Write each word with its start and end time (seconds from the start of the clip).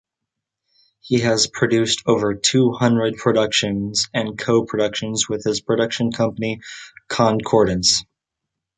He 1.01 1.19
has 1.19 1.45
produced 1.45 2.01
over 2.07 2.33
two 2.33 2.71
hundred 2.71 3.17
productions 3.17 4.09
and 4.15 4.35
co-productions 4.35 5.29
with 5.29 5.43
his 5.43 5.61
production 5.61 6.11
company 6.11 6.61
Concordance. 7.07 8.03